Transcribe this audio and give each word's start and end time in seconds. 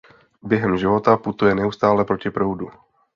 Během 0.43 0.77
života 0.77 1.17
putuje 1.17 1.55
neustále 1.55 2.05
proti 2.05 2.29
proudu. 2.31 2.69